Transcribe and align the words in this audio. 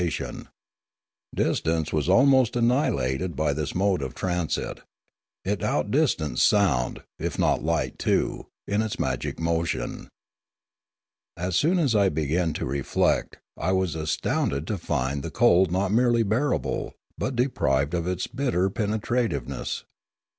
176 0.01 0.49
Limanora 0.49 0.49
Distance 1.35 1.93
was 1.93 2.09
almost 2.09 2.55
annihilated 2.55 3.35
by 3.35 3.53
this 3.53 3.75
mode 3.75 4.01
of 4.01 4.15
transit. 4.15 4.79
It 5.45 5.61
outdistanced 5.61 6.43
sound, 6.43 7.03
if 7.19 7.37
not 7.37 7.63
light 7.63 7.99
too, 7.99 8.47
in 8.67 8.81
its 8.81 8.97
magic 8.97 9.39
motion. 9.39 10.09
As 11.37 11.55
soon 11.55 11.77
as 11.77 11.93
I 11.95 12.09
began 12.09 12.53
to 12.53 12.65
reflect, 12.65 13.37
I 13.55 13.73
was 13.73 13.93
astounded 13.93 14.65
to 14.65 14.79
find 14.79 15.21
the 15.21 15.29
cold 15.29 15.71
not 15.71 15.91
merely 15.91 16.23
bearable, 16.23 16.95
but 17.15 17.35
deprived 17.35 17.93
of 17.93 18.07
its 18.07 18.25
bitter 18.25 18.71
penetrativeness. 18.71 19.83